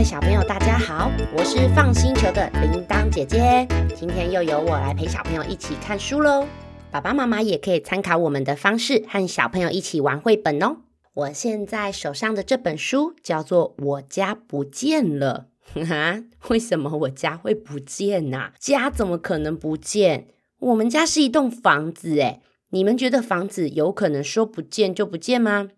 [0.00, 3.68] 位小朋友，大家好，我是放星球的铃铛姐姐。
[3.94, 6.48] 今天又由我来陪小朋友一起看书喽。
[6.90, 10.78] 爸爸妈妈也可以参考我们的方式，和小朋友一起玩绘本哦。
[11.12, 15.48] 我现在手上的这本书叫做《我家不见了》。
[15.86, 18.52] 哈， 为什么我家会不见呢？
[18.58, 20.28] 家怎么可能不见？
[20.60, 22.40] 我们家是一栋房子，诶
[22.70, 25.68] 你们觉得房子有可能说不见就不见吗？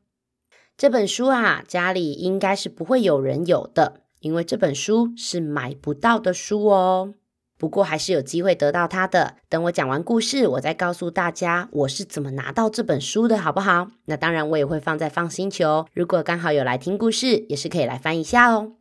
[0.77, 7.15] 这本书啊，家里应该是不会有人有的，因为这本书是买不到的书哦。
[7.59, 9.37] 不过还是有机会得到它的。
[9.49, 13.89] 等我讲完故事，我再告诉大家我是怎么拿到这本书的，好不好？
[14.07, 15.87] 那当然，我也会放在放星球。
[15.95, 18.73] 如果刚好有来听故事，也是可以来翻一下哦。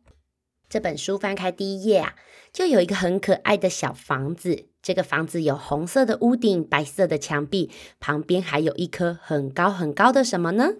[0.68, 2.14] 这本书翻开第一页啊，
[2.52, 4.64] 就有一个很可爱的小房子。
[4.82, 7.70] 这个房子有红色的屋顶，白色的墙壁，
[8.00, 10.70] 旁边还有一棵很高很高的什么呢？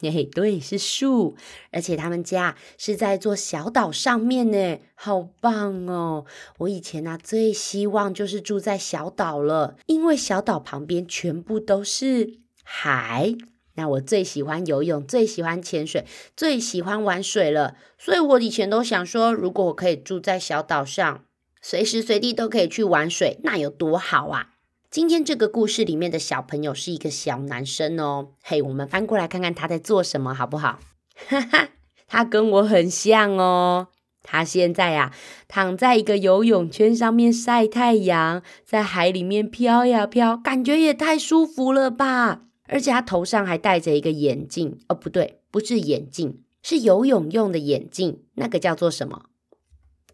[0.00, 1.36] 嘿嘿，对，是树，
[1.70, 6.26] 而且他们家是在一座小岛上面呢，好棒哦！
[6.58, 13.34] 我以前呢最希望就是住在小岛了，因为小岛旁边全部都是海。
[13.76, 16.04] 那我最喜欢游泳，最喜欢潜水，
[16.36, 21.24] 最喜欢玩水了，所以我以前都想说，如果我可以住在小岛上，
[21.60, 24.53] 随时随地都可以去玩水，那有多好啊！
[24.94, 30.78] 今天这个故事里面的小朋友是一个小男生哦，嘿，我们翻过来看看他在做什么，好不好？
[31.16, 31.70] 哈哈，
[32.06, 33.88] 他跟我很像哦。
[34.22, 35.12] 他现在呀，
[35.48, 42.42] 躺在一个游泳圈上面晒太阳，在海里面飘呀飘，感觉也太舒服了吧！
[42.68, 49.24] 而且他头上还戴着一个眼镜，哦，不对，不是眼镜，是游泳用的眼镜，那个叫做什么？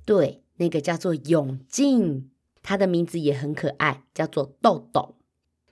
[0.06, 2.30] 对，那个叫做泳镜。
[2.62, 5.16] 他的名字也很可爱，叫做豆豆。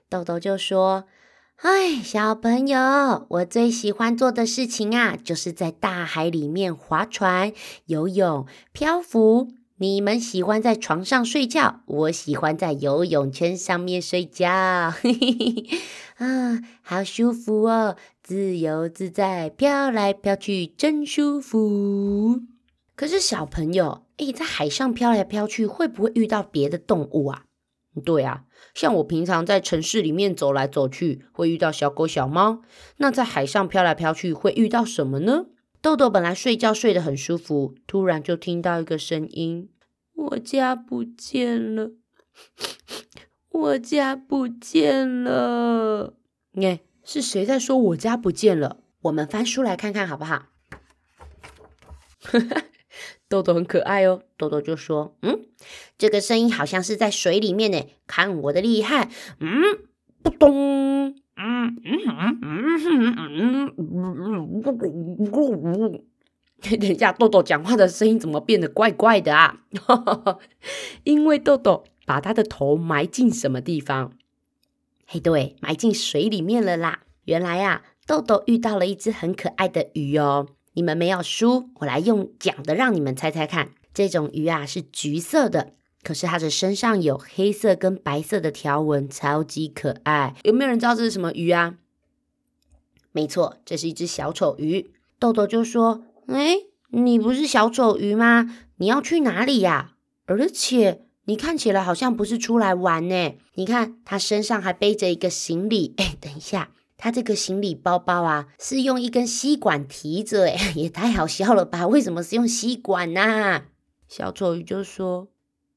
[0.09, 1.05] 豆豆就说
[1.61, 7.53] ：“哎，小朋友，我最喜欢做的事情啊，就是在大海里面划船、
[7.85, 9.49] 游泳、漂浮。
[9.77, 14.91] 你们喜欢在床上睡觉，我喜欢在游泳圈上面睡觉。
[14.91, 22.41] 嘿嘿嘿，啊，好舒服哦，自由自在，飘来飘去，真舒服。
[22.95, 27.45] 可是小朋友。”诶，在海上飘来飘去，会不会遇到别的动物啊？
[28.05, 28.43] 对啊，
[28.73, 32.61] 像我平常在城市里面走来走去，会遇到小狗、小猫。
[32.97, 35.47] 那在海上飘来飘去，会遇到什么呢？
[35.81, 39.69] 豆豆本来睡觉睡得很舒服，突然就听到一个声音
[40.13, 41.91] ：“我家不见了，
[43.49, 46.13] 我家不见了。”
[46.61, 48.81] 哎，是谁在说我家不见了？
[49.03, 50.47] 我们翻书来看看好不好？
[53.29, 55.45] 豆豆很可爱哦，豆豆就说：“嗯，
[55.99, 59.09] 这个声音好像是在水里面呢，看我的厉害！
[59.39, 59.61] 嗯，
[60.23, 66.01] 扑咚，嗯嗯嗯嗯嗯嗯嗯嗯嗯嗯嗯，
[66.79, 69.59] 等一下，豆豆讲话的声音怎么变得怪怪的啊？
[71.03, 74.13] 因为豆豆把他的头埋进什么地方？
[75.05, 77.03] 嘿，对，埋进水里面了啦。
[77.25, 83.71] 原来啊，豆豆遇到了一只很可爱的鱼哦。”你们没有输，我来用讲的让你们猜猜看。
[83.93, 90.35] 这种鱼啊是橘色的，可是它的身上有黑色跟白色的条纹，超级可爱。
[90.43, 91.75] 有没有人知道这是什么鱼啊？
[93.11, 94.91] 没错，这是一只小丑鱼。
[95.17, 96.55] 豆豆就说：“哎，
[96.91, 98.55] 你不是小丑鱼吗？
[98.77, 99.95] 你要去哪里呀？
[100.25, 103.35] 而且你看起来好像不是出来玩呢。
[103.55, 105.95] 你看，它身上还背着一个行李。
[105.97, 106.69] 哎，等一下。”
[107.01, 111.87] 他这个行李包包啊，是用一根吸管提着，哎， 也太好笑了吧？
[111.87, 113.63] 为什么是用吸管呢？
[114.05, 115.29] 小丑鱼就说：“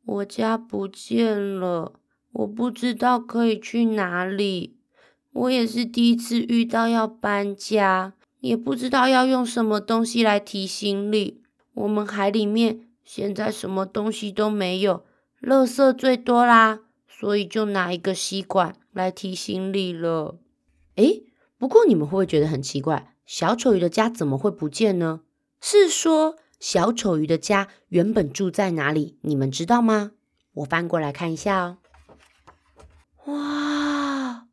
[0.05, 1.93] 我家不见了，
[2.33, 4.77] 我不知道可以去哪里。
[5.33, 11.41] 我也是第一次遇到要搬家，也不知道要用什么东西来提行李。
[11.75, 15.05] 我们海里面现在什么东西都没有，
[15.41, 20.41] 垃圾最多啦，所以就拿一个吸管来提行李了。”
[20.97, 21.25] 诶，
[21.59, 23.15] 不过你们会不会觉得很奇怪？
[23.25, 25.21] 小丑鱼的家怎么会不见呢？
[25.61, 29.17] 是说小丑鱼的家原本住在哪里？
[29.23, 30.13] 你们知道吗？
[30.55, 31.79] 我翻过来看一下哦。
[33.27, 34.47] 哇，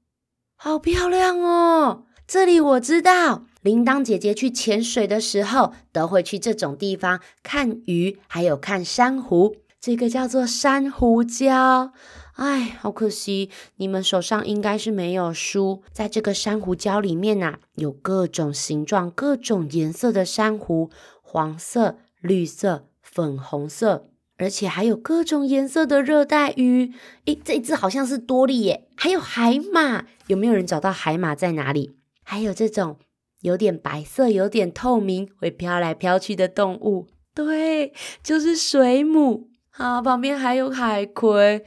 [0.56, 2.06] 好漂亮哦！
[2.28, 9.56] 这里我知道，铃铛姐姐去潜水的时候都会去这种地方看鱼，还有看珊瑚。
[9.82, 11.92] 这个叫做珊瑚礁。
[12.40, 15.84] 哎，好可惜，你们手上应该是没有书。
[15.92, 20.90] 在这个珊瑚礁里面呐，有各种形状、各种颜色的珊瑚，
[21.22, 24.08] 黄色、绿色、粉红色，
[24.38, 26.94] 而且还有各种颜色的热带鱼。
[27.26, 30.06] 诶，这只好像是多利耶，还有海马。
[30.28, 31.98] 有没有人找到海马在哪里？
[32.24, 33.00] 还有这种
[33.42, 37.08] 有点白色、有点透明、会飘来飘去的动物。
[37.36, 37.92] 对，
[38.24, 41.66] 就是水母啊，旁边还有海葵，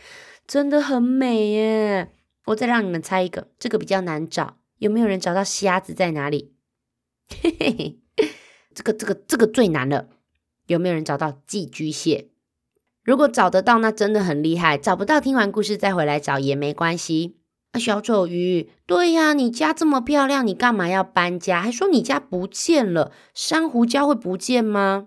[0.53, 2.13] 真的很美耶。
[2.45, 6.53] 我再让你们猜一个，这个比较难找，有没有人找到虾子在哪里？
[7.27, 8.01] 嘿嘿嘿，
[8.75, 10.11] 这个这个这个最难了，
[10.67, 12.29] 有没有人找到寄居蟹？
[13.03, 17.39] 如果找得到，那真的很厉害；找不到，听完故事再回来找也没关系。
[17.71, 21.63] 啊，小丑鱼，对呀，你家这么漂亮，你干嘛要搬家？
[21.63, 25.07] 还说你家不见了，珊瑚礁会不见吗？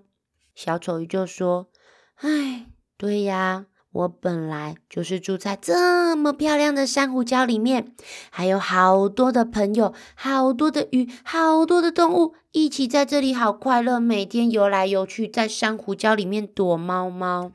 [0.56, 1.69] 小丑鱼就说
[2.18, 2.65] ：“哎，
[2.97, 7.95] 对呀。”我本来就是住在这么漂亮的珊瑚礁里面，
[8.30, 17.53] 还有好多的朋友，好多的鱼，好多的动物，一起在这里好快乐，每天游来游去，在珊瑚礁里面躲猫猫。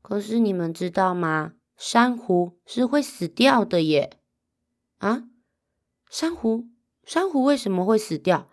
[0.00, 1.52] 可是你们知道吗？
[1.76, 4.18] 珊瑚是会死掉的耶！
[4.96, 5.24] 啊，
[6.08, 6.68] 珊瑚，
[7.04, 8.48] 珊瑚为什么会死掉？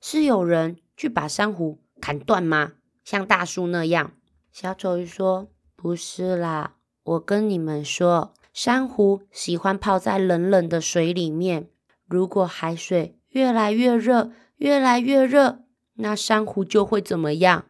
[0.00, 2.74] 是有人去把珊瑚砍断吗？
[3.04, 4.12] 像大树那样？
[4.52, 11.68] 小丑鱼说：“不是啦。”我跟你们说，珊瑚喜欢泡在冷冷的水里面。
[12.06, 15.60] 如果海水越来越热，越来越热，
[15.94, 17.66] 那珊瑚就会怎么样？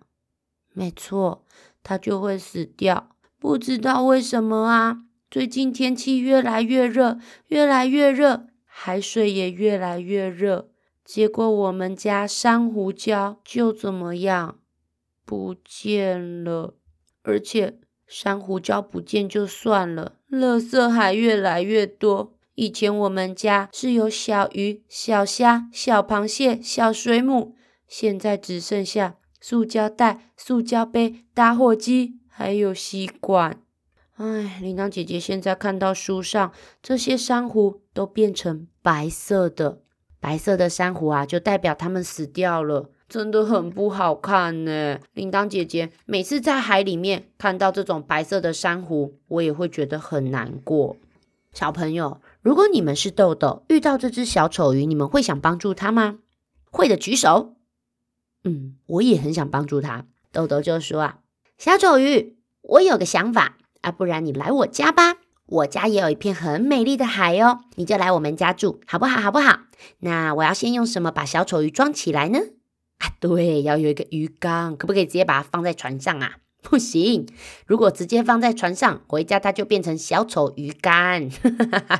[0.73, 1.45] 没错，
[1.83, 3.11] 它就会死掉。
[3.41, 5.03] 不知道为什么啊？
[5.29, 10.71] 最近天气越来越热，越来越热，海水也越来越热。
[11.05, 14.61] 结果我们家珊瑚礁就怎么样？
[15.25, 16.77] 不见了，
[17.23, 17.81] 而且。
[18.17, 22.33] 珊瑚礁不见就算了，垃圾还越来越多。
[22.55, 27.57] 以前我们家是有小鱼、小虾、小螃蟹、小水母，
[27.89, 33.61] 现在只剩下塑胶袋、塑胶杯、打火机，还有吸管。
[34.15, 39.81] 唉，铃铛姐姐现在看到书上这些珊瑚都变成白色的，
[40.21, 42.91] 白色的珊瑚啊，就代表它们死掉了。
[43.09, 50.97] 真的很不好看呢，铃铛姐姐每次在海里面看到这种白色的珊瑚，我也会觉得很难过。
[51.53, 56.19] 小朋友，如果你们是豆豆，遇到这只小丑鱼，你们会想帮助它吗？
[56.71, 57.55] 会的举手。
[58.43, 60.07] 嗯，我也很想帮助它。
[60.33, 61.19] 豆豆就说啊，
[61.57, 69.21] 小丑鱼，我有个想法啊，不然你来我家吧，我家也有一片很美丽的海哦，你就来我们家住好不好？
[69.21, 69.61] 好不好？
[70.01, 72.41] 那我要先用什么把小丑鱼装起来呢？
[73.21, 76.37] 对，要有一个鱼缸，可不可以直接把它放在船上啊？
[76.63, 77.27] 不行，
[77.67, 81.29] 如果直接放在船上，回家它就变成小丑鱼干。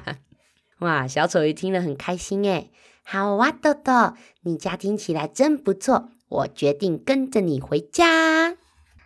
[0.81, 2.71] 哇，小丑鱼听了很开心诶
[3.05, 8.57] 好啊，豆豆，你家听起来真不错，我决定跟着你回家。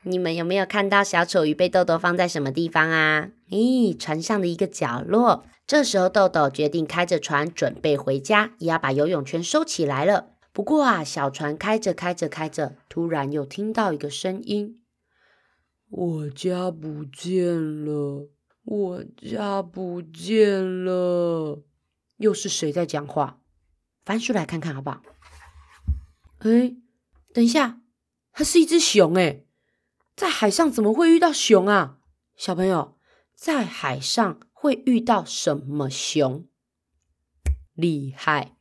[0.04, 3.30] 你们有没有看到小丑鱼被豆豆放在什么地方啊？
[3.50, 5.44] 咦，船上的一个角落。
[5.66, 10.28] 这时候豆豆决定开着船准备回家，也要把游泳圈收起来了。
[10.58, 14.82] 不过啊，小船开着开着开着，突然又听到一个声音
[15.88, 18.28] ：“我家不见了，
[18.64, 21.62] 我家不见了。”
[22.18, 23.40] 又是谁在讲话？
[24.04, 25.00] 翻出来看看好不好？
[26.38, 26.74] 哎，
[27.32, 27.80] 等一下，
[28.32, 29.44] 它是一只熊哎，
[30.16, 32.00] 在海上怎么会遇到熊啊？
[32.34, 32.98] 小朋友，
[33.36, 36.48] 在海上会遇到什么熊？
[37.74, 38.57] 厉害！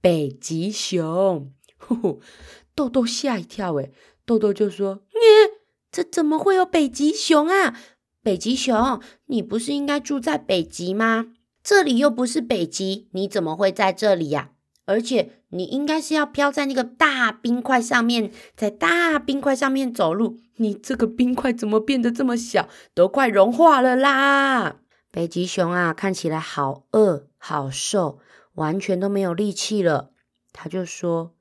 [0.00, 1.52] 北极熊，
[2.74, 3.92] 豆豆吓一跳，诶
[4.24, 5.52] 豆豆就说：“耶，
[5.92, 7.76] 这怎么会有北极熊啊？
[8.22, 11.32] 北极熊，你不是应该住在北极吗？
[11.62, 14.52] 这里又不是北极，你怎么会在这里呀？
[14.86, 20.38] 而且你应该是要飘在那个大冰块上面，在大冰块上面走路。
[20.56, 24.76] 你这个冰块怎么变得这么小，都快融化了啦！
[25.10, 28.18] 北极熊啊，看起来好饿，好瘦。”
[28.60, 30.12] 完全都没有力气了，
[30.52, 31.34] 他就说：“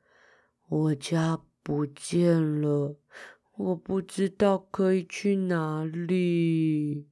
[0.69, 2.95] 我家不见了，
[3.57, 7.07] 我不知道可以去哪里。”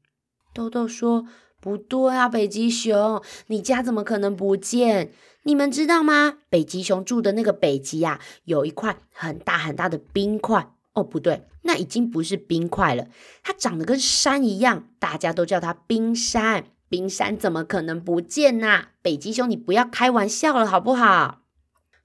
[0.55, 1.25] 豆豆说
[1.59, 5.11] ：“不对啊，北极熊，你家怎么可能不见？
[5.43, 6.37] 你们知道吗？
[6.49, 10.73] 北极熊住的那个北极呀，有一块很大很大的冰块。
[10.93, 13.09] 哦，不对，那已经不是冰块了，
[13.43, 18.89] 它长得跟山一样，大家都叫它冰山。”冰山怎么可能不见呐？
[19.01, 21.41] 北极熊，你不要开玩笑了，好不好？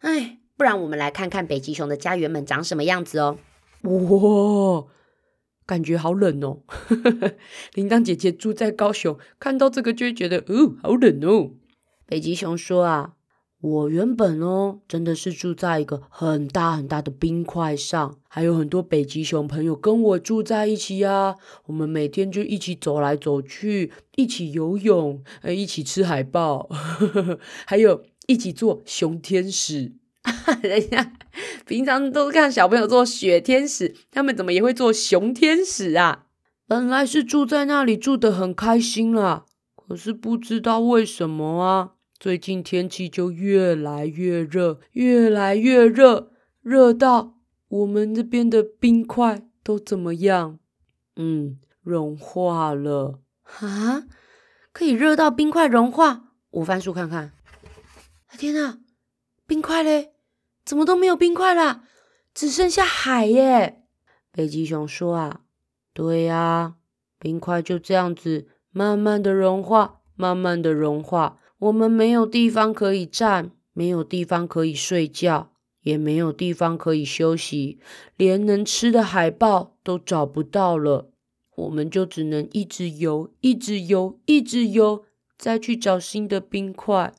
[0.01, 3.39] 哎，不然我们来看看北极熊的家园们长什么样子哦。
[3.83, 4.85] 哇，
[5.65, 6.63] 感觉好冷哦！
[7.75, 11.53] 铃铛姐姐住在高雄，看到这个就会觉得，哦，好冷哦。
[12.07, 13.15] 北极熊说啊。
[13.63, 21.37] 我原本哦，真的是住在一个很大很大的冰块上，还有很多北极熊朋友跟我住在一起呀。
[21.67, 26.69] 我们每天就一起走来走去，一起游泳，呃，一起吃海豹，
[27.65, 29.93] 还有一起做熊天使。
[30.61, 31.13] 等一下，
[31.65, 36.27] 平常都看小朋友做雪天使，他们怎么也会做熊天使啊？
[36.67, 39.45] 本来是住在那里住得很开心啦，
[39.77, 41.91] 可是不知道为什么啊，
[42.23, 50.61] 最近天气就越来越热，越来越热，热到我们这边的冰块都怎么样？
[51.17, 54.05] 嗯，融化了啊！
[54.73, 56.21] 可以热到冰块融化？
[56.51, 57.33] 我翻书看看。
[58.39, 58.79] 天哪，
[59.49, 60.13] 冰块嘞？
[60.65, 61.83] 怎么都没有冰块啦？
[62.33, 63.83] 只剩下海耶！
[64.31, 65.41] 北极熊说啊。
[65.93, 66.77] 对呀，
[67.19, 71.41] 冰块就这样子慢慢的融化，慢慢的融化。
[71.63, 75.53] 我们没有地方可以站，没有地方可以睡觉，
[75.83, 77.79] 也没有地方可以休息，
[78.17, 81.13] 连能吃的海豹都找不到了。
[81.55, 85.05] 我们就只能一直游，一直游，一直游，
[85.39, 87.15] 再去找新的冰块。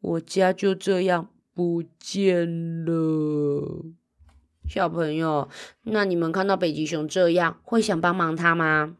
[0.00, 3.84] 我家就这样不见了。
[4.68, 5.48] 小朋友，
[5.84, 8.96] 那你们看到北极熊这样，会想帮忙它吗？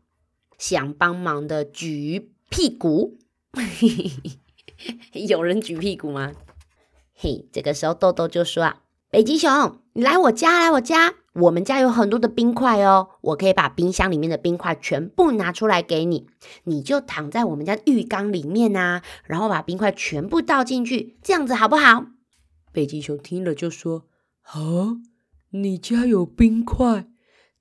[0.57, 3.19] 想帮忙的举屁股，
[5.29, 6.33] 有人举屁股吗？
[7.15, 16.27] 嘿，这个时候豆豆就说啊：“北极熊，你来我家，来我家，我们家有很多的冰块哦，我可以把冰箱里面的冰块全部拿出来给你，
[16.65, 22.07] 你就躺在我们家浴缸里面啊，然后把冰块全部倒进去，这样子好不好？”
[22.73, 24.07] 北极熊听了就说
[24.43, 24.97] ：“好。”
[25.57, 27.07] 你家有冰块，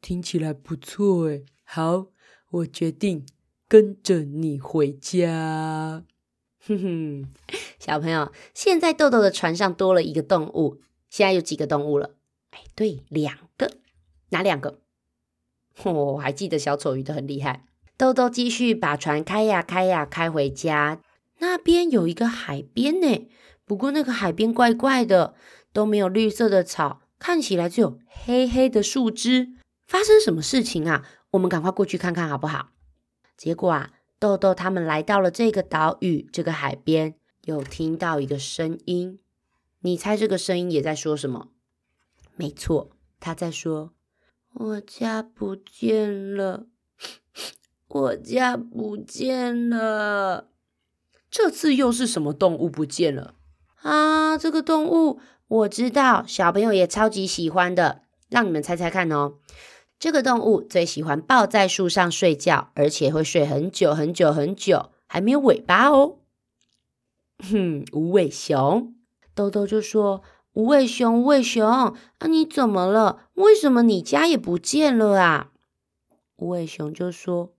[0.01, 1.45] 听起来不错诶。
[1.63, 2.07] 好，
[2.49, 3.23] 我决定
[3.67, 6.03] 跟着你回家。
[6.65, 7.27] 哼哼，
[7.77, 10.79] 小朋友，现在豆豆的船上多了一个动物，
[11.09, 12.15] 现在有几个动物了？
[12.51, 13.69] 哎，对，两个。
[14.29, 14.79] 哪两个？
[15.83, 17.65] 我还记得小丑鱼的很厉害。
[17.97, 21.01] 豆豆继续把船开呀开呀开回家。
[21.39, 23.29] 那边有一个海边呢，
[23.65, 25.35] 不过那个海边怪怪的，
[25.73, 27.01] 都没有绿色的草。
[27.19, 29.53] 看起来只有黑黑的树枝，
[29.85, 31.05] 发生什么事情啊？
[31.31, 32.69] 我们赶快过去看看好不好？
[33.35, 33.91] 结果啊，
[34.23, 39.19] 豆豆他们来到了这个岛屿，这个海边，有听到一个声音。
[39.81, 41.49] 你猜这个声音也在说什么？
[42.37, 43.91] 没错，他在说
[44.55, 46.67] ：“我家不见了，
[47.89, 50.47] 我家不见了。”
[51.29, 53.35] 这次又是什么动物不见了
[53.81, 54.37] 啊？
[54.37, 55.19] 这个动物。
[55.49, 59.33] 我知道小朋友也超级喜欢的，让你们猜猜看哦。
[59.99, 66.19] 这个动物最喜欢抱在树上睡觉，而且会睡很久很久很久，还没有尾巴哦。
[67.39, 68.95] 哼，无尾熊，
[69.33, 70.21] 豆豆就说
[70.53, 73.29] ：“无尾熊，无尾熊，啊，你怎么了？
[73.35, 75.51] 为什么你家也不见了啊？”
[76.37, 77.53] 无尾熊就说：“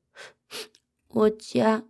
[1.09, 1.85] 我家，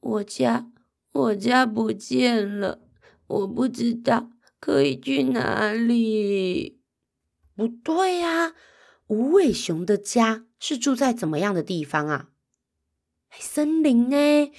[0.00, 0.66] 我家，
[1.12, 2.80] 我家不见了，
[3.26, 4.30] 我不知道。”
[4.62, 6.78] 可以去哪里？
[7.56, 8.54] 不对呀，
[9.12, 12.30] 无尾熊的家是住在怎么样的地方啊？
[13.30, 14.50] 森林呢？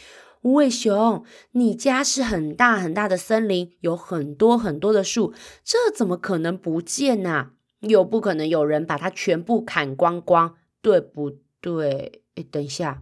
[0.44, 5.34] 无尾熊，你家是很大很大的森林，有很多很多的树，
[5.64, 7.54] 这怎么可能不见呢？
[7.80, 12.22] 又不可能有人把它全部砍光光，对不对？
[12.36, 13.02] 哎，等一下，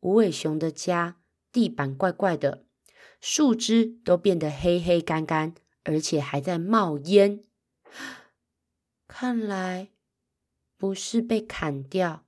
[0.00, 1.18] 无尾熊的家
[1.52, 2.64] 地板怪怪的，
[3.20, 5.54] 树枝都变得黑黑干干。
[5.86, 7.44] 而且还在冒烟，
[9.06, 9.90] 看来
[10.84, 12.24] 不是被砍掉，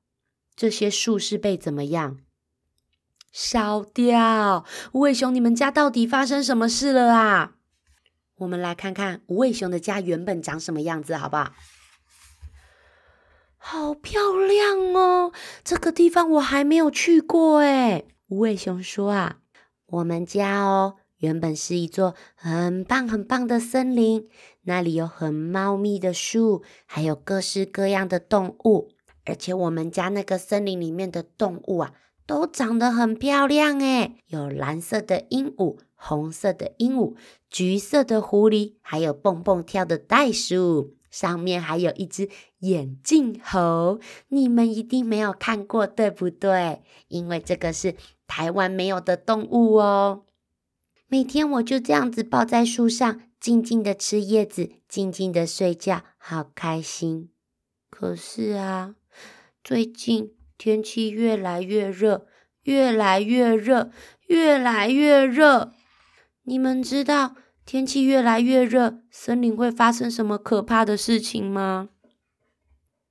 [0.57, 2.21] 这些树是被怎么样
[3.31, 4.65] 烧掉？
[4.93, 7.57] 无尾熊，你们家到底发生什么事了啊？
[8.37, 11.53] 我们来看看无尾熊的家原本长什么样子，好不好？
[13.59, 15.35] 好漂亮哦！
[15.63, 18.05] 这个地方我还没有去过哎。
[18.29, 19.41] 无尾熊说啊，
[19.85, 20.97] 我们家哦。
[21.19, 24.29] 原本是一座很棒很棒的森林，
[24.63, 28.91] 那里有很茂密的树，还有各式各样的动物。
[29.25, 31.93] 而且我们家那个森林里面的动物啊，
[32.27, 37.17] 都长得很漂亮诶，有蓝色的鹦鹉、红色的鹦鹉、
[37.51, 42.29] 橘色的狐狸，还有蹦蹦跳的袋鼠，上面还有一只
[42.61, 43.99] 眼镜猴。
[44.29, 46.83] 你们一定没有看过，对不对？
[47.09, 47.97] 因为这个是
[48.29, 50.23] 台湾没有的动物哦。
[51.09, 57.31] 每天我就这样子抱在树上，静静的吃叶子，静静的睡觉，好开心。
[57.89, 58.97] 可是啊，
[59.63, 62.27] 最近天气越来越热，
[62.65, 63.93] 越来越热，
[64.27, 65.73] 越来越热。
[66.43, 71.91] 你们知道天气越来越热，森林会发生什么可怕的事情吗？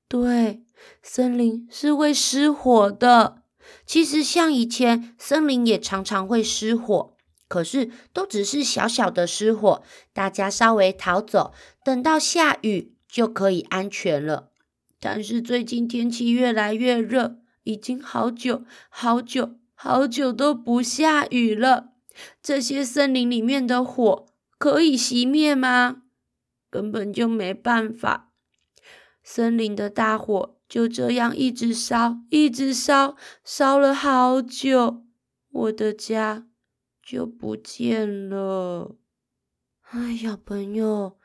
[0.10, 0.64] 对，
[1.02, 3.44] 森林是会失火的。
[3.86, 7.15] 其实像以前，森林也常常会失火。
[7.48, 9.84] 可是都只是小小的失火，
[10.14, 14.52] 大家稍微逃走，等到下雨就可以安全了。
[15.00, 21.90] 但是最近天气越来越热，已经好久好久好久都不下雨了。
[22.42, 24.26] 这些森林里面的火
[24.58, 26.04] 可以熄灭吗？
[26.72, 28.32] 根本就没办法。
[29.22, 35.04] 森林的大火就这样一直烧，一直烧，烧了好久，
[35.52, 36.48] 我的家
[37.06, 38.96] 就不见了。
[39.92, 41.20] 哎，小朋友，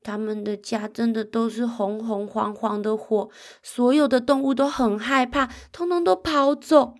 [0.00, 3.28] 他们的家真的都是红红黄黄的火，
[3.60, 6.94] 所有的动物都很害怕，通通都跑走，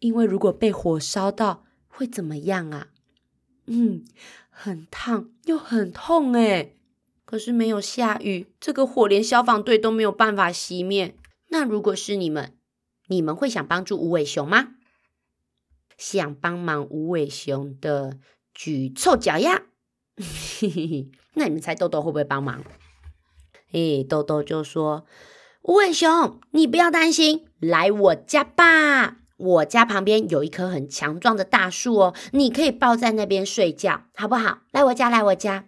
[0.00, 2.88] 因为如果被火烧到，会怎么样啊？
[3.66, 4.04] 嗯，
[4.50, 6.72] 很烫又很痛哎。
[7.24, 11.16] 可是没有下雨，这个火连消防队都没有办法熄灭。
[11.48, 12.58] 那如果是你们，
[13.06, 14.74] 你们会想帮助无尾熊吗？
[15.96, 18.18] 想帮忙无尾熊的
[18.52, 19.62] 举臭脚丫。
[21.34, 22.64] 那你们猜豆豆会不会帮忙？
[23.72, 25.04] 诶，豆豆就说
[25.62, 29.16] ：“无尾熊，你不要担心，来我家吧。
[29.36, 34.60] 我家旁边有一棵很强壮的大树哦，你可以抱在那边睡觉，好不好？
[34.70, 35.66] 来我家，来我家。”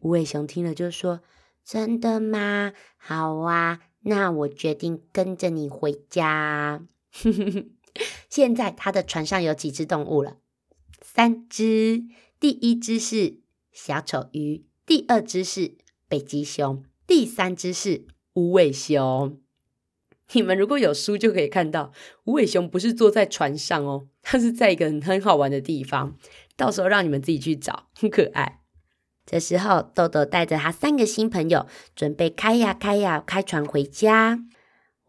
[0.00, 1.20] 无尾熊听了就说
[1.66, 2.72] ：“真的吗？
[2.96, 6.82] 好啊，那我决定跟着你回家。”
[8.28, 10.36] 现在他的船上有几只动物了？
[11.02, 12.04] 三只。
[12.40, 13.40] 第一只是
[13.72, 15.76] 小丑鱼，第二只是
[16.08, 19.40] 北极熊，第三只是无尾熊。
[20.32, 21.90] 你们如果有书就可以看到，
[22.24, 26.16] 无尾熊不是坐在船上哦，它是在一个很好玩的地方。
[26.56, 28.60] 到时候让你们自己去找，很可爱。
[29.26, 31.66] 这时候，豆豆带着他三个新朋友，
[31.96, 34.38] 准备开呀开呀开船回家。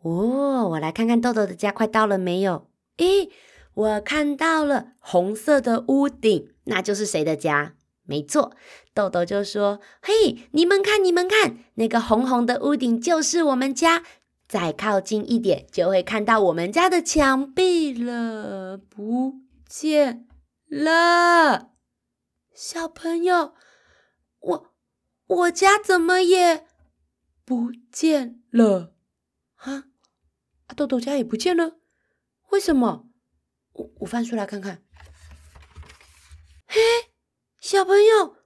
[0.02, 2.69] 哦，我来看看豆豆的家快到了没有？
[3.00, 3.30] 诶，
[3.74, 7.76] 我看到了红色的屋顶，那就是谁的家？
[8.04, 8.56] 没错，
[8.94, 14.04] 豆豆就说：“嘿，你们看，你们看，那个红红的屋顶就是我们家。
[14.48, 18.78] 再靠近一点，就会看到我们家的墙壁了。
[18.78, 19.36] 不
[19.68, 20.28] 见
[20.68, 21.72] 了，
[22.54, 23.54] 小朋友。”
[24.42, 24.74] 我
[25.28, 26.66] 我家怎么也
[27.44, 28.94] 不见了
[29.56, 29.84] 啊？
[30.76, 31.79] 豆豆家也不见了，
[32.52, 33.08] 为什么？
[33.74, 34.82] 我我翻出来看看。
[36.68, 36.80] 嘿，
[37.62, 38.38] 小朋友，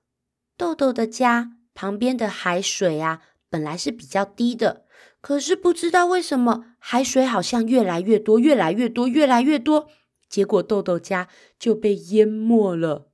[0.57, 4.85] 豆豆的家旁边的海水啊，本来是比较低的，
[5.21, 9.87] 可是不知道为什么海水好像越来越多，越来越多，越来越多，
[10.29, 13.09] 结果豆豆家就被淹没了，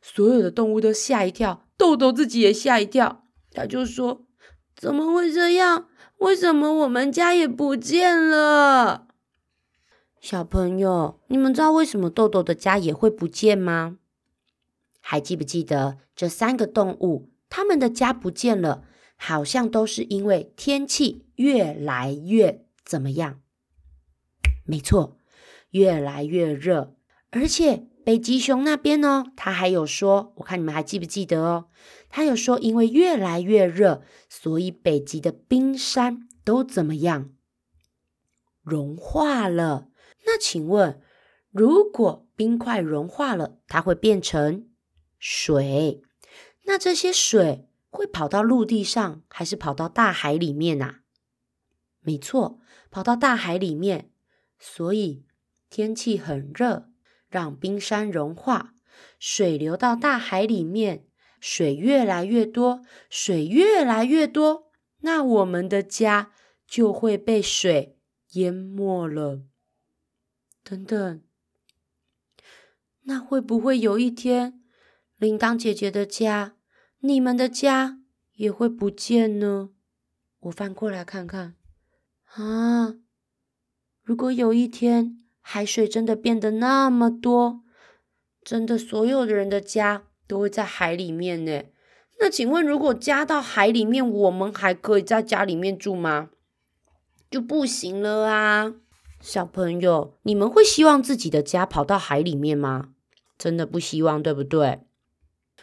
[0.00, 1.68] 所有的动物都吓一跳。
[1.76, 4.26] 豆豆自己也吓一跳，他就说
[4.76, 5.88] ：“怎么会这样？
[6.18, 9.08] 为什么我们家也不见了？”
[10.22, 13.98] 小朋友，你们知道为什么豆豆的家也会不见吗？
[15.00, 18.84] 还记不记得这三个动物，他们的家不见了，
[19.16, 23.40] 好像都是因为天气越来越怎么样？
[24.64, 25.18] 没错，
[25.70, 26.94] 越来越热，
[27.30, 27.88] 而且。
[28.04, 29.26] 北极熊那边呢？
[29.36, 31.66] 他还有说，我看你们还记不记得哦？
[32.08, 37.30] 他有说，因为越来越热，所以北极的冰山都怎么样？
[38.64, 39.86] 融化了。
[40.24, 41.00] 那请问，
[41.50, 44.68] 如果冰块融化了，它会变成
[45.18, 46.02] 水？
[46.64, 50.96] 那这些水会跑到陆地上，还是跑到大海里面呐？
[52.00, 54.10] 没错，跑到大海里面。
[54.58, 55.26] 所以
[55.68, 56.88] 天气很热。
[57.28, 58.74] 让冰山融化，
[59.18, 61.06] 水流到大海里面，
[61.40, 66.30] 水越来越多，水越来越多，那我们的家
[66.66, 67.96] 就会被水
[68.32, 69.40] 淹没了。
[70.62, 71.22] 等等，
[73.02, 74.60] 那会不会有一天，
[75.16, 76.56] 铃铛姐姐的家，
[77.00, 78.00] 你们的家
[78.34, 79.70] 也会不见呢？
[80.40, 81.56] 我翻过来看看，
[82.34, 82.94] 啊，
[84.02, 85.18] 如果有一天。
[85.44, 87.64] 海水真的变得那么多，
[88.44, 91.64] 真的所有的人的家都会在海里面呢？
[92.20, 96.30] 那请问，如果加到海里面，我们还可以在家里面住吗？
[97.28, 98.72] 就不行了啊！
[99.22, 102.88] 小朋友，你们会希望自己的家跑到海里面吗？
[103.38, 104.80] 真的不希望，对不对？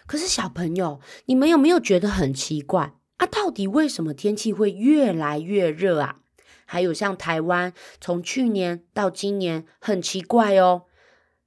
[0.06, 3.26] 可是小朋友，你们有没有觉得很奇怪啊？
[3.26, 6.20] 到底为什么天气会越来越热啊？
[6.64, 10.84] 还有像台湾，从去年到今年很奇怪哦，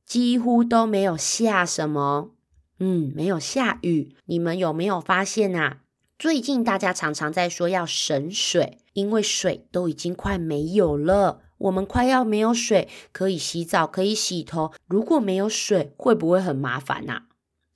[0.05, 2.33] 几乎都没有下什么，
[2.79, 4.14] 嗯，没有下雨。
[4.27, 5.79] 你们有没有发现啊？
[6.18, 14.72] 最近大家常常在说要省水，因为水都已经快没有了，我们快要没有水可以洗澡，可以洗头。
[14.88, 17.22] 如果没有水，会不会很麻烦呐？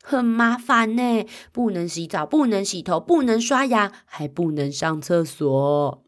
[0.02, 6.02] 很麻烦呢，不能洗澡，不能洗头，不能刷牙，还不能上厕所。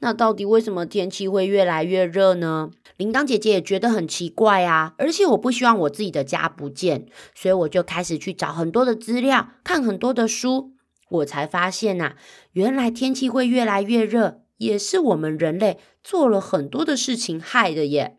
[0.00, 2.70] 那到底为什么天气会越来越热呢？
[2.96, 10.72] 铃铛姐姐也觉得很奇怪啊，而且我不希望我自己的家不见，所以我就开始去找很多的资料，看很多的书，
[11.08, 12.14] 我才发现呐，
[12.52, 18.16] 原来天气会越来越热，也是我们人类做了很多的事情害的耶。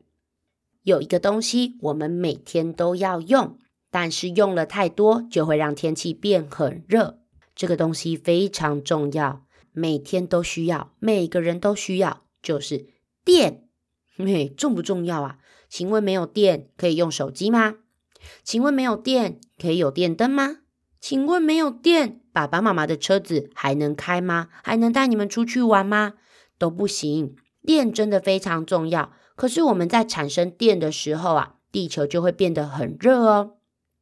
[0.84, 3.58] 有一个东西我们每天都要用，
[3.92, 7.20] 但是用了太多就会让天气变很热，
[7.56, 9.46] 这个东西非常重要。
[9.74, 12.88] 每天都需要，每个人都需要，就是
[13.24, 13.68] 电。
[14.16, 15.38] 嘿，重不重要啊？
[15.70, 17.76] 请问没有电可以用手机吗？
[18.44, 20.58] 请问没有电可以有电灯吗？
[21.00, 24.48] 请问没有电，爸爸妈妈的车子还能开吗？
[24.64, 26.14] 还能带你们出去玩吗？
[26.58, 27.36] 都不行。
[27.66, 29.12] 电真的非常重要。
[29.36, 33.58] 可是我们在产生电的时候啊，地球就会变得很热哦。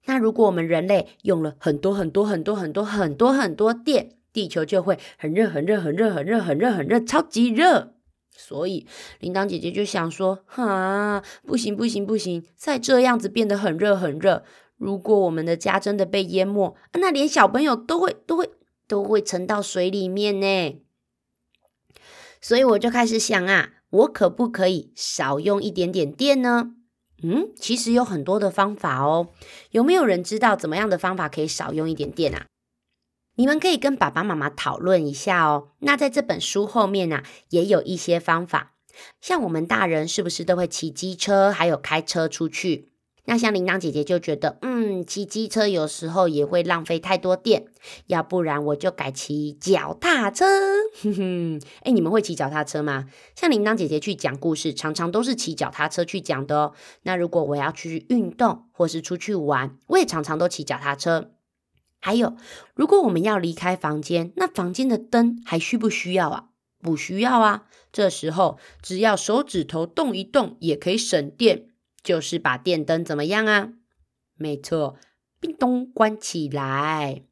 [0.05, 7.93] 那如果我们人类用了很多很多很多很多很多很多电，地球就会很热，很热，很热，很热，很热，很热，超级热。
[8.37, 8.85] 所以
[9.19, 12.43] 铃铛姐姐就想说：哈，不行，不行，不行！
[12.55, 14.43] 再这样子变得很热，很热。
[14.77, 18.49] 如果我们的家真的被淹没，那连小朋友都会，都会，
[18.87, 20.81] 都会沉到水里面呢。
[22.47, 26.73] 所以我就开始想啊，我可不可以少用一点点电呢？
[27.23, 29.29] 嗯，其实有很多的方法哦。
[29.71, 32.45] 有没有人知道怎么样的方法可以少用一点电啊？
[33.38, 35.69] 你们可以跟爸爸妈妈讨论一下哦。
[35.79, 38.75] 那在这本书后面呢，也有一些方法。
[39.19, 42.91] 像我们大人是不是都会骑机车，还有开车出去？
[43.27, 47.65] 那像铃铛姐姐就觉得，嗯，骑机车有时候也会浪费太多电，
[48.07, 50.45] 要不然我就改骑脚踏车。
[51.01, 53.05] 哼哼，哎，你们会骑脚踏车吗？
[53.35, 56.73] 像铃铛姐姐去讲故事，常常都是骑脚踏车去讲的哦。
[57.03, 61.31] 那如果我要去运动或是出去玩，我也常常都骑脚踏车。
[61.99, 62.35] 还有，
[62.75, 66.49] 如果我们要离开房间，那房间的灯还需不需要啊？
[66.79, 67.63] 不需要啊。
[67.91, 71.69] 这时候只要手指头动一动，也可以省电，
[72.05, 73.73] 就是把电灯怎么样啊？
[74.37, 74.95] 没错，
[75.41, 77.23] 叮咚关起来。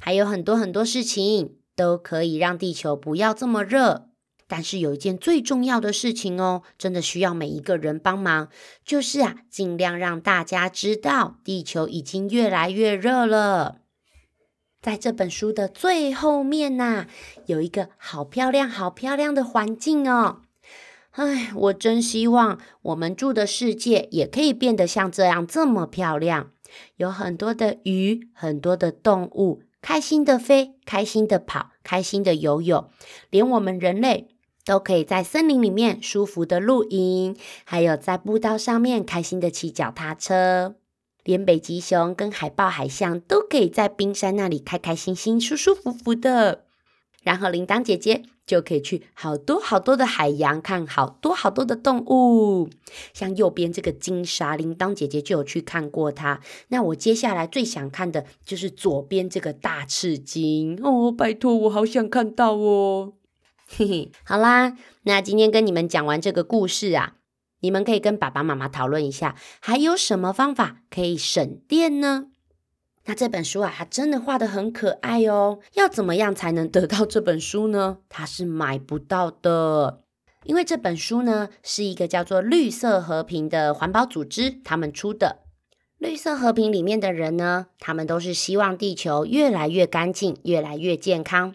[0.00, 4.08] 还有很多很多事情都可以让地球不要这么热。
[4.46, 8.48] 但是有一件最重要的事情哦，真的需要每一个人帮忙，
[8.84, 13.80] 就是啊，尽量让大家知道地球已经越来越热了。
[14.82, 17.06] 在这本书的最后面呐，
[17.46, 20.42] 有一个好漂亮、好漂亮的环境哦。
[21.16, 26.50] 哎，我真希望我们住的世界也可以变得像这样这么漂亮，
[26.96, 32.88] 有很多的鱼，很多的动物，开心的飞，开心的跑，开心的游泳，
[33.30, 34.28] 连我们人类。
[34.66, 40.76] 都可以在森林里面舒服的露营，还有在步道上面开心的骑脚踏车，
[41.22, 46.63] 连北极熊跟海豹、海象都可以在冰山那里开开心心、舒舒服服的。
[47.24, 52.68] 然后铃铛姐姐就可以去好多好多的海洋看好多好多的动物，
[53.12, 56.40] 像右边这个金鲨，铃铛姐姐就有去看过它。
[56.68, 63.14] 那我接下来最想看的就是左边这个大赤鲸 哦，拜托，我好想看到哦。
[63.66, 67.14] 嘿嘿，好啦，那今天跟你们讲完这个故事啊，
[67.60, 72.26] 你们可以跟爸爸妈妈讨论一下，还有什么方法可以省电呢？
[73.06, 75.58] 那这本书啊，它真的画的很可爱哦。
[75.74, 77.98] 要怎么样才能得到这本书呢？
[78.08, 80.00] 它是买不到的，
[80.44, 85.40] 因为这本书呢是一个叫做“绿色和平”的环保组织他们出的。
[85.98, 91.54] 绿色和平里面的人呢，他们都是希望地球越来越干净，越来越健康。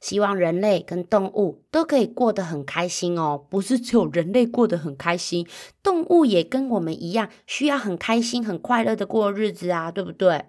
[0.00, 5.46] 希望人类跟动物都可以过得很开心哦，不是只有人类过得很开心，
[5.82, 10.44] 动物也跟我们一样，需要很开心、很快乐的过日子啊，对不对？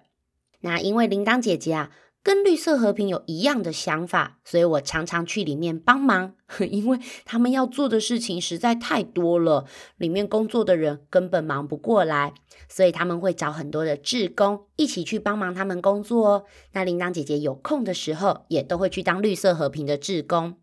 [0.60, 1.90] 那因为铃铛姐姐啊。
[2.22, 6.34] 跟绿色和平有一样的想法，所以我常常去里面帮忙，
[6.70, 9.64] 因为他们要做的事情实在太多了，
[9.96, 12.34] 里面工作的人根本忙不过来，
[12.68, 16.44] 所以他们会找很多的志工一起去帮忙他们工作哦。
[16.72, 20.56] 那铃铛姐姐有空的时候，也都会去当绿色和平的志工。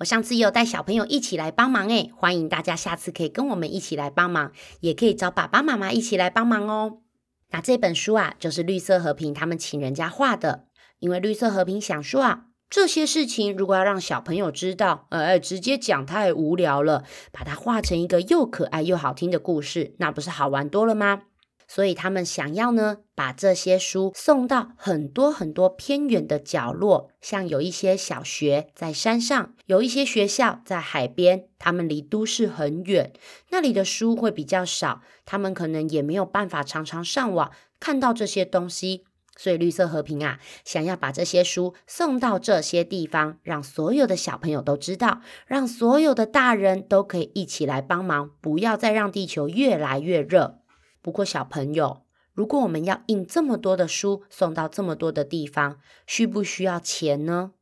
[0.00, 7.02] 我上次也有带小朋友一起来帮忙，诶，欢迎大家下次可以跟我们一起来帮忙，也可以找爸爸妈妈一起来帮忙哦。
[7.50, 10.66] 那这本书啊，就是绿色和平他们请人家画的。
[10.98, 21.22] 因为绿色和平想说啊，这些事情如果要让小朋友知道，呃，直接讲太无聊了，把它画成一个又可爱又好听的故事，那不是好玩多了吗？
[21.68, 33.12] 所以他们想要呢，把这些书送到很多很多偏远的角落，像有一些小学在山上，有一些学校在海边，他们离都市很远，
[33.50, 39.04] 那里的书会比较少，他们可能也没有办法常常上网看到这些东西。
[39.36, 50.58] 所以绿色和平啊，想要把这些书送到这些地方，让所有的小朋友都知道，让所有的大人都可以一起来帮忙，不要再让地球越来越热。
[51.00, 57.52] 不过小朋友，如果我们要印这么多的书送到这么多的地方，需不需要钱呢？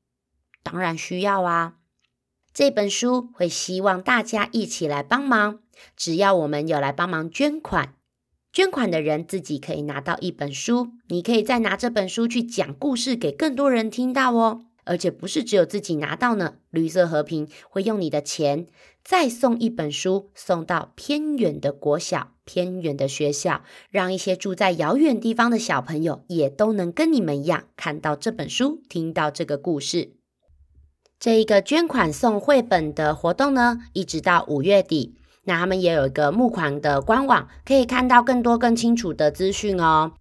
[0.63, 1.77] 当然需要啊。
[2.53, 5.61] 这本书会希望大家一起来帮忙，
[5.97, 7.95] 只要我们有来帮忙捐款。
[8.53, 14.66] 捐款的人自己可以拿到一本书，你可以再拿这本书去讲故事给更多人听到哦。
[14.87, 18.67] 而且不是只有自己拿到呢，绿色和平会用你的钱
[19.05, 30.13] 再送一本书送到偏远的国小、偏远的学校，让一些住在遥远地方的小朋友也都能跟你们一样看到这本书，听到这个故事。
[31.19, 35.17] 这一个捐款送绘本的活动呢，一直到五月底。
[35.45, 40.13] 那他们也有一个募款的官网，可以看到更多更清楚的资讯哦。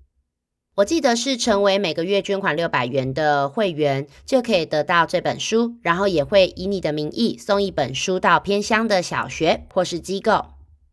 [0.75, 10.47] 我记得是成为每个月捐款六百元的会员，就可以得到这本书，然后也会以你的名义送一本书到偏乡的小学或是机构。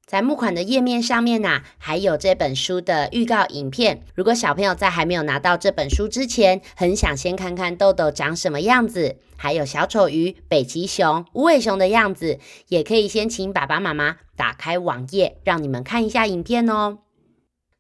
[0.07, 4.05] 在募款的页面上面呐，还有这本书的预告影片。
[4.15, 16.99] 如果小朋友在还没有拿到这本书之前，很想先看看豆豆长什么样子，还有小丑鱼、北极熊、无尾熊的样子，也可以先请爸爸妈妈打开网页，让你们看一下影片哦。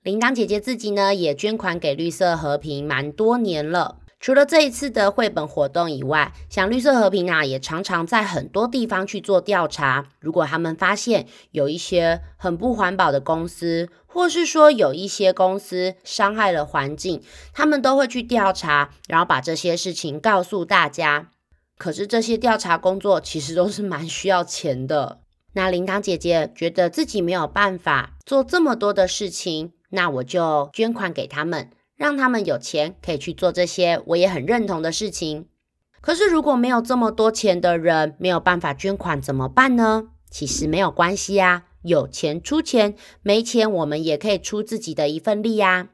[0.02, 3.98] 铃铛姐姐自己呢，也捐款给绿色和平蛮多年了。
[4.18, 10.08] 除了这一次的绘本活动以外，像绿色和平啊，也常常在很多地方去做调查。
[10.18, 21.30] 如果他们发现有一些很不环保的公司，或是说有一些公司伤害了环境，他们都会去调查，然后把这些事情告诉大家。
[21.78, 25.20] 可是这些调查工作其实都是蛮需要钱的。
[25.52, 31.70] 那铃铛姐姐觉得自己没有办法做这么多的事情，那我就捐款给他们。
[31.94, 35.46] 让他们有钱可以去做这些我也很认同的事情。
[36.00, 40.08] 可是如果没有这么多钱的人没有办法捐款怎么办呢？
[40.28, 45.90] 其实没有关系啊，有钱出钱，没钱我们也可以出自己的一份力呀。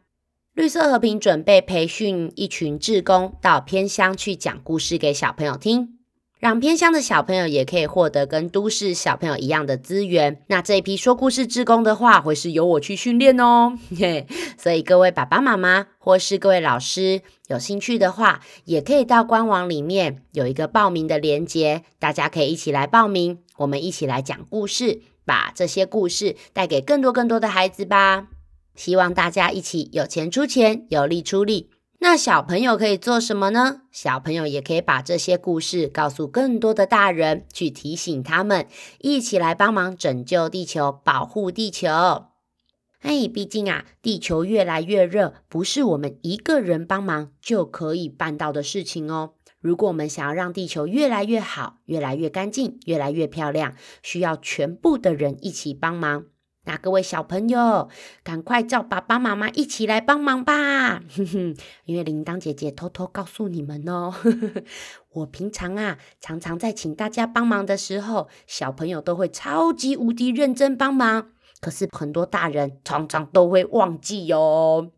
[0.54, 5.97] 绿色和平准备培训一群志工到偏乡去讲故事给小朋友听。
[6.38, 10.42] 让偏乡的小朋友也可以获得跟都市小朋友一样的资源。
[10.46, 13.76] 那这一批说故事志工的话，会是由我去训练哦。
[14.56, 28.28] 所以各位爸爸妈妈或是各位老师有兴趣的话，也可以到官网里面有一个报名的链接，大家可以一起来报名，我们一起来讲故事，把这些故事带给更多更多的孩子吧。
[28.76, 31.70] 希望大家一起有钱出钱，有力出力。
[32.00, 33.82] 那小朋友可以做什么呢？
[33.90, 38.66] 小朋友也可以把这些故事告诉更多的大人，去提醒他们，
[39.00, 41.88] 一起来帮忙拯救地球，保护地球。
[43.00, 49.34] 哎，毕竟啊，地球越来越热，不是我们一个人帮忙就可以办到的事情哦。
[49.60, 56.26] 如果我们想要让地球越来越好，越来越干净，越来越漂亮，需要全部的人一起帮忙。
[56.68, 57.88] 那各位小朋友，
[58.22, 61.00] 赶快叫爸爸妈妈一起来帮忙吧！
[61.16, 64.12] 哼哼，因为铃铛姐姐偷偷告诉你们哦，
[65.14, 71.28] 我平常啊，常常在请大家帮忙的时候，小朋友都会超级无敌认真帮忙，
[71.62, 74.90] 可是很多大人常常都会忘记哟。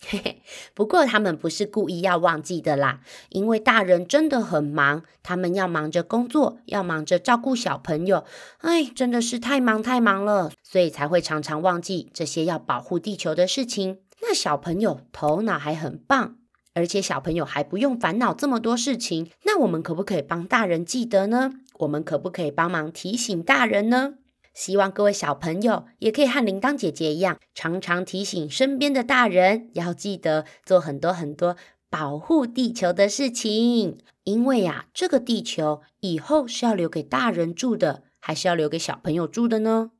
[0.00, 0.42] 嘿嘿，
[0.74, 8.24] 不过他们不是故意要忘记的啦，因为大人真的很忙，他们要忙着工作，要忙着照顾小朋友，
[8.58, 13.98] 哎，真的是太忙太忙了，所以才会常常忘记这些要保护地球的事情。
[14.22, 16.36] 那小朋友头脑还很棒，
[16.74, 21.52] 而且小朋友还不用烦恼这么多事情，那我们可不可以帮大人记得呢？
[21.80, 24.14] 我们可不可以帮忙提醒大人呢？
[24.58, 31.56] 希望各位小朋友也可以和铃铛姐姐一样，常常提醒身边的大人，要记得做很多很多
[31.88, 33.98] 保护地球的事情。
[34.24, 39.92] 因为呀，这个地球以后是要留给大人住的，还是要留给小朋友住的呢？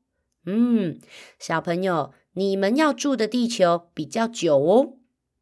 [0.45, 0.99] 嗯，
[1.39, 4.98] 小朋友，你们要住的地球比较久哦。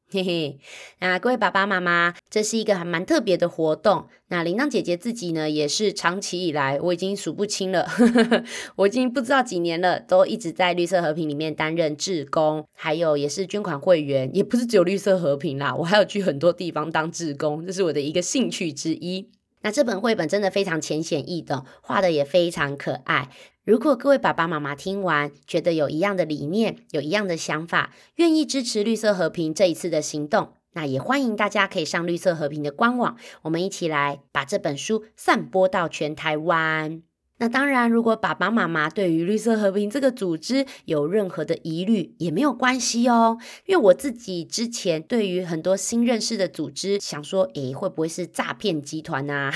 [0.10, 0.58] 嘿嘿，
[1.00, 4.08] 那各位爸爸妈妈，这是一个还蛮特别的活动。
[4.30, 7.86] 那铃铛姐姐自己呢，也是长期以来，我已经数不清了，
[8.78, 19.30] 我已经不知道几年了，都一直在绿色和平里面担任志工，还有也是捐款会员，也不是只有绿色和平啦，我还有去很多地方当志工，这是我的一个兴趣之一。
[19.62, 23.30] 那这本绘本真的非常浅显易懂，画的也非常可爱。
[23.63, 37.02] 如果各位爸爸妈妈听完，觉得有一样的理念，有一样的想法，愿意支持绿色和平这一次的行动，那也欢迎大家可以上绿色和平的官网，我们一起来把这本书散播到全台湾。
[37.39, 43.38] 那当然，如果爸爸妈妈对于绿色和平这个组织有任何的疑虑，也没有关系哦。
[43.65, 49.52] 因为我自己之前对于很多新认识的组织，想说，诶，会不会是诈骗集团啊？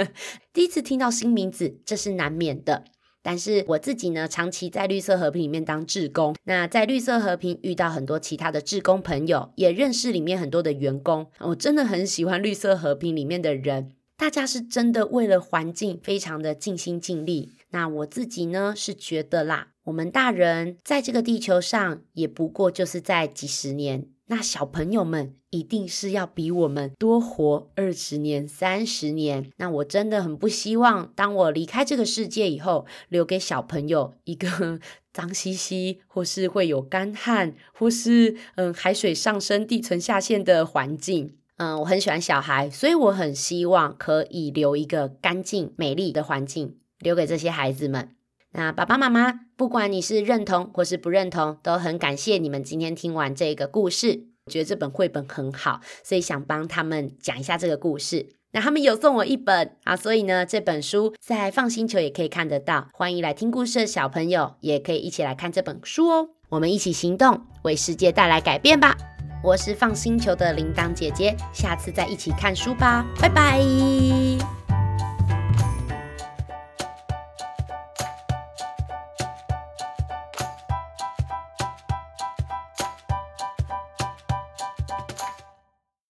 [0.52, 2.84] 第一次听到新名字，这是难免的。
[3.24, 13.92] 但是我自己呢，长期在绿色和平里面当志工，那在绿色和平遇到很多其他的志工朋友，也认识里面很多的员工，我真的很喜欢绿色和平里面的人。
[14.22, 17.50] 大家是真的为了环境非常的尽心尽力。
[17.70, 29.50] 那我自己呢是觉得啦，我们大人在这个地球上也不过就是在几十年，那小朋友们一定是要比我们多活二十年、三十年。
[29.56, 34.78] 那我真的很不希望，当我离开这个世界以后，留给小朋友一个
[35.12, 41.34] 脏兮兮，或是会有干旱，或是嗯海水上升、地层下陷的环境。
[41.62, 48.16] 嗯，我很喜欢小孩，所以我很希望可以留一个干净、美丽的环境留给这些孩子们。
[48.50, 54.24] 那爸爸妈妈，不管你是认同或是不认同，都很感谢你们今天听完这个故事。
[54.50, 58.30] 觉得这本绘本很好，所以想帮他们讲一下这个故事。
[58.50, 62.88] 那他们有送我一本啊，所以呢，这本书在放星球也可以看得到。
[62.92, 66.30] 欢迎来听故事的小朋友，也可以一起来看这本书哦。
[66.48, 69.11] 我们一起行动，为世界带来改变吧。
[69.42, 74.61] 我是放星球的铃铛姐姐，下次再一起看书吧，拜拜。